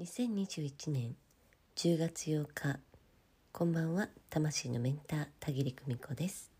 [0.00, 1.16] 2021年
[1.74, 2.78] 10月8日
[3.50, 6.52] こんばんは魂のメンター田切久美子です。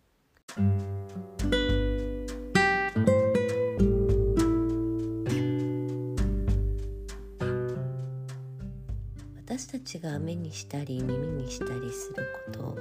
[9.46, 12.76] 私たちが目にしたり耳にしたりすること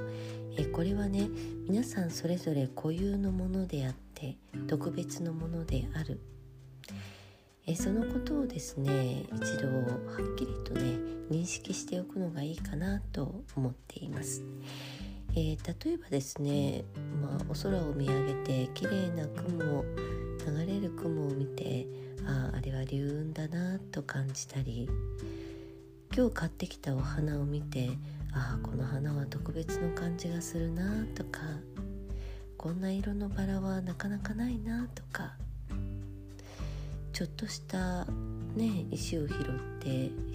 [0.56, 1.28] えこれはね
[1.68, 4.36] 皆さんそれぞれ固有のものであって
[4.66, 6.20] 特別のものである。
[7.70, 9.82] えそのことをですね一度は
[10.32, 10.98] っきりとね
[11.30, 14.42] 認識しておくのがいいかなと思っています。
[15.32, 16.84] えー、例えばですね、
[17.20, 21.86] まあ、お空を見上げて綺麗な雲流れる雲を見て
[22.26, 24.88] あああれは流雲だなと感じたり
[26.16, 27.90] 今日買ってきたお花を見て
[28.32, 31.40] ああこの花は特別の感じがするなとか
[32.56, 35.36] こんな色のバラはなかなかないなとか
[37.18, 38.04] ちょっとした
[38.54, 39.38] ね石を拾っ
[39.80, 39.88] て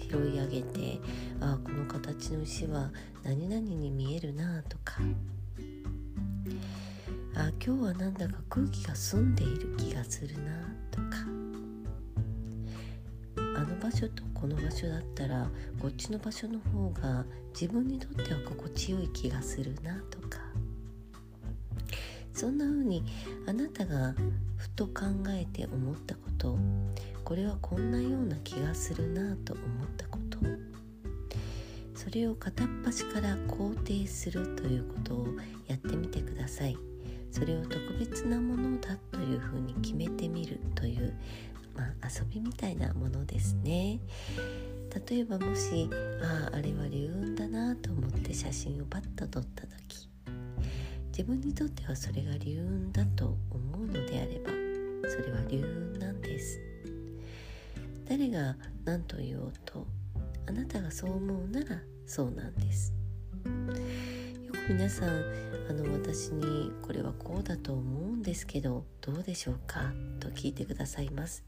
[0.06, 1.00] 拾い上げて
[1.40, 2.90] あこの形の石は
[3.22, 4.96] 何々に見えるなとか。
[7.36, 10.50] あ今日はなんだか空気が澄んでいる気がするな
[10.90, 11.24] とか。
[13.56, 15.48] あの場所とこの場所だったら
[15.80, 17.24] こっちの場所の方が
[17.58, 20.53] 自分にとっては心地よい気がするなとか。
[22.34, 23.04] そんな風に
[23.46, 24.14] あなたが
[24.56, 26.58] ふと考えて思ったこと
[27.24, 30.38] これはこんなような気がするなと思ったこと。
[31.94, 35.26] それを片っ端から肯定するということを
[35.66, 36.76] やってみてください。
[37.30, 41.14] それを特別なものだというふうに決めてみるという、
[41.74, 44.00] まあ、遊びみたいなものですね。
[45.08, 45.88] 例えばもし
[46.22, 50.08] あああれは流雲だなと思って写真をパッと撮った時
[51.16, 54.50] 自分にとってはそれが流雲だと思うのであれば
[55.08, 56.58] それは流雲なんです。
[58.08, 59.86] 誰が何と言おうと
[60.48, 62.92] あなたがそう思うならそうなんです。
[64.44, 65.08] よく皆さん
[65.70, 69.92] あの私にこれはこうだと思うんですけどどうでしょうか？
[70.18, 71.44] と聞いてくださいます。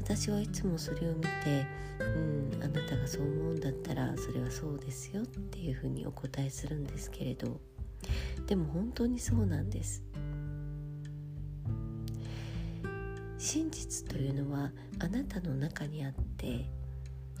[0.00, 1.66] 私はいつもそれを見て
[2.00, 7.60] うんあなたがそう思うんだったらそれはそうですよっていうふうにお答えするんですけれど
[8.46, 10.02] でも本当にそうなんです。
[13.38, 16.64] 真実というのはあなたの中にあって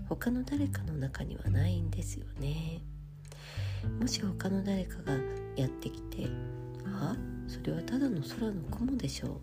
[0.08, 2.82] 他の誰かの中にはないんですよね。
[4.00, 5.14] もし他の誰かが
[5.56, 6.28] やってきて
[6.84, 7.16] 「あ
[7.48, 9.40] それはただの空の雲でしょう」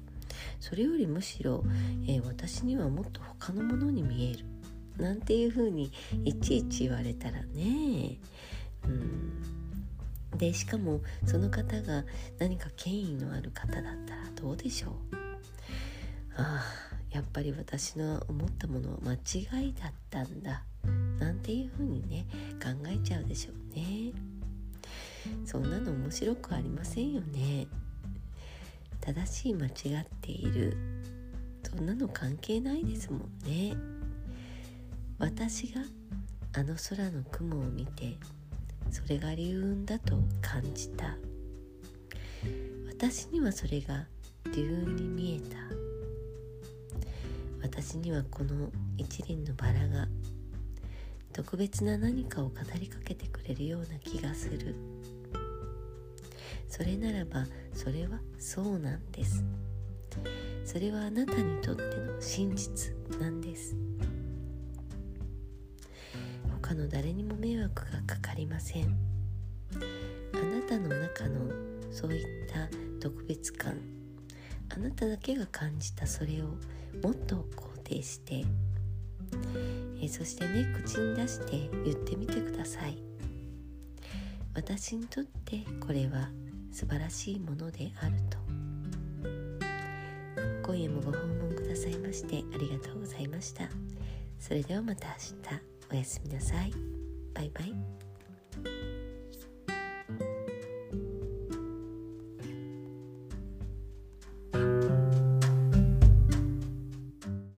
[0.59, 1.63] それよりむしろ、
[2.05, 4.45] えー、私にはもっと他のものに見える
[4.97, 5.91] なんていうふうに
[6.25, 8.19] いちいち言われたらね。
[8.85, 9.70] うん。
[10.37, 12.05] でしかもその方が
[12.39, 14.93] 何か権威のある方だったらどうでしょう？
[16.37, 20.63] ああやっぱり私の思ったものは間違いだったんだ。
[21.19, 22.25] なんていうふうにね
[22.63, 24.13] 考えちゃうでしょうね。
[25.45, 27.67] そんなの面白くありませんよね。
[29.01, 30.77] 正しい間違っている。
[31.63, 33.75] そんなの関係ないですもんね。
[35.19, 35.81] 私が
[36.53, 38.17] あの空の雲を見て
[38.91, 41.17] それが流雲だと感じた。
[42.89, 44.05] 私にはそれが
[44.53, 45.57] 流雲に見えた。
[47.63, 50.07] 私にはこの一輪のバラが
[51.31, 54.75] 特別な何かを語りかけてくれるような気がする。
[56.67, 59.43] それならばそれはそうなんです。
[60.65, 63.75] それはあなたにとっての真実なんです。
[66.71, 68.95] 他の誰にも迷惑がかかりません。
[70.33, 71.51] あなたの中の
[71.91, 72.69] そういった
[73.01, 73.75] 特別感
[74.73, 76.45] あなただけが感じたそれを
[77.03, 78.45] もっと肯定して、
[80.01, 82.97] えそしてね口に出して言ってみてください。
[84.55, 86.29] 私にとってこれは
[86.71, 88.37] 素晴らしいものであると。
[90.63, 93.65] 今夜もご訪問くださいましてありがとうございました。
[94.39, 95.70] それではまた明日。
[95.91, 96.71] おやすみなさい。
[97.33, 98.90] バイバイ。